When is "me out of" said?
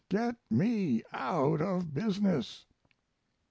0.49-1.93